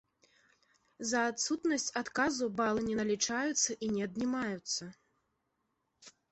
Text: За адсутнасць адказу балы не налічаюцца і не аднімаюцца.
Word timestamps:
За 1.09 1.21
адсутнасць 1.31 1.85
адказу 2.01 2.49
балы 2.61 2.81
не 2.89 2.95
налічаюцца 3.03 3.79
і 3.85 3.93
не 3.95 4.01
аднімаюцца. 4.09 4.93